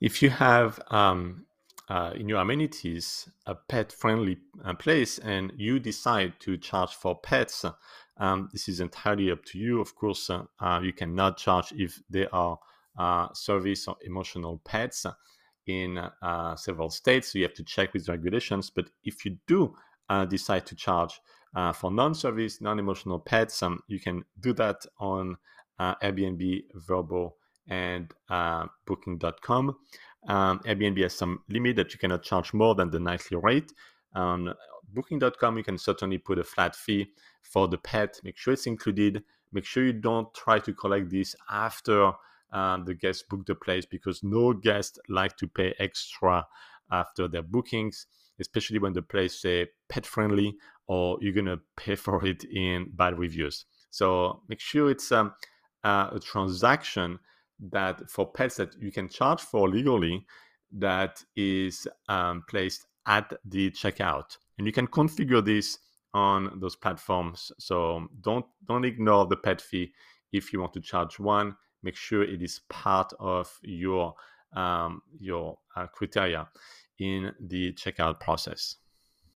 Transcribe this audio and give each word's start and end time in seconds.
If 0.00 0.22
you 0.22 0.30
have 0.30 0.78
um, 0.90 1.46
uh, 1.88 2.12
in 2.14 2.28
your 2.28 2.40
amenities 2.40 3.28
a 3.46 3.54
pet 3.56 3.90
friendly 3.90 4.38
uh, 4.64 4.74
place 4.74 5.18
and 5.18 5.52
you 5.56 5.80
decide 5.80 6.34
to 6.40 6.56
charge 6.56 6.94
for 6.94 7.18
pets, 7.18 7.64
um, 8.18 8.48
this 8.52 8.68
is 8.68 8.80
entirely 8.80 9.30
up 9.30 9.44
to 9.46 9.58
you. 9.58 9.80
Of 9.80 9.96
course, 9.96 10.30
uh, 10.30 10.44
uh 10.60 10.80
you 10.82 10.92
cannot 10.92 11.36
charge 11.36 11.72
if 11.72 12.00
they 12.08 12.26
are 12.28 12.58
uh, 12.96 13.28
service 13.32 13.88
or 13.88 13.96
emotional 14.04 14.60
pets 14.64 15.04
in 15.66 15.98
uh, 15.98 16.56
several 16.56 16.90
states. 16.90 17.32
So 17.32 17.38
you 17.38 17.44
have 17.44 17.54
to 17.54 17.64
check 17.64 17.92
with 17.92 18.08
regulations. 18.08 18.70
But 18.70 18.90
if 19.04 19.24
you 19.24 19.36
do 19.46 19.74
decide 20.28 20.64
to 20.66 20.74
charge 20.74 21.20
for 21.74 21.90
non 21.90 22.14
service, 22.14 22.60
non 22.60 22.78
emotional 22.78 23.18
pets, 23.18 23.62
um, 23.62 23.80
you 23.88 24.00
can 24.00 24.24
do 24.40 24.52
that 24.54 24.86
on 24.98 25.36
Airbnb, 25.80 26.62
Vrbo, 26.88 27.32
and 27.68 28.12
Booking.com. 28.86 29.76
Um, 30.26 30.60
Airbnb 30.60 31.02
has 31.02 31.14
some 31.14 31.40
limit 31.48 31.76
that 31.76 31.92
you 31.92 31.98
cannot 31.98 32.22
charge 32.22 32.52
more 32.52 32.74
than 32.74 32.90
the 32.90 33.00
nightly 33.00 33.36
rate. 33.36 33.72
On 34.14 34.52
Booking.com, 34.92 35.58
you 35.58 35.64
can 35.64 35.78
certainly 35.78 36.18
put 36.18 36.38
a 36.38 36.44
flat 36.44 36.74
fee 36.74 37.12
for 37.42 37.68
the 37.68 37.78
pet. 37.78 38.20
Make 38.24 38.36
sure 38.36 38.54
it's 38.54 38.66
included. 38.66 39.22
Make 39.52 39.64
sure 39.64 39.84
you 39.84 39.92
don't 39.92 40.32
try 40.34 40.58
to 40.58 40.72
collect 40.74 41.10
this 41.10 41.34
after 41.50 42.12
uh, 42.52 42.78
the 42.84 42.94
guest 42.94 43.28
book 43.28 43.46
the 43.46 43.54
place 43.54 43.84
because 43.86 44.22
no 44.22 44.52
guest 44.52 44.98
like 45.08 45.36
to 45.36 45.46
pay 45.46 45.74
extra 45.78 46.46
after 46.90 47.28
their 47.28 47.42
bookings, 47.42 48.06
especially 48.40 48.78
when 48.78 48.92
the 48.92 49.02
place 49.02 49.40
say 49.40 49.66
pet 49.88 50.06
friendly 50.06 50.56
or 50.86 51.18
you're 51.20 51.34
gonna 51.34 51.58
pay 51.76 51.94
for 52.04 52.24
it 52.24 52.44
in 52.44 52.90
bad 52.94 53.18
reviews. 53.18 53.66
So 53.90 54.42
make 54.48 54.60
sure 54.60 54.90
it's 54.90 55.12
um, 55.12 55.34
uh, 55.84 56.10
a 56.12 56.20
transaction 56.20 57.18
that 57.70 58.08
for 58.10 58.30
pets 58.30 58.56
that 58.56 58.74
you 58.80 58.92
can 58.92 59.08
charge 59.08 59.40
for 59.40 59.68
legally 59.68 60.24
that 60.72 61.22
is 61.36 61.86
um, 62.08 62.44
placed 62.48 62.86
at 63.06 63.32
the 63.44 63.70
checkout. 63.70 64.36
And 64.58 64.66
you 64.66 64.72
can 64.72 64.86
configure 64.86 65.44
this 65.44 65.78
on 66.14 66.58
those 66.60 66.76
platforms. 66.76 67.52
So 67.58 68.08
don't 68.20 68.46
don't 68.66 68.84
ignore 68.84 69.26
the 69.26 69.36
pet 69.36 69.60
fee 69.60 69.92
if 70.32 70.52
you 70.52 70.60
want 70.60 70.72
to 70.74 70.80
charge 70.80 71.18
one. 71.18 71.56
Make 71.82 71.96
sure 71.96 72.22
it 72.22 72.42
is 72.42 72.60
part 72.68 73.12
of 73.18 73.52
your 73.62 74.14
um, 74.54 75.02
your 75.18 75.58
uh, 75.76 75.86
criteria 75.86 76.48
in 76.98 77.32
the 77.40 77.72
checkout 77.74 78.20
process 78.20 78.76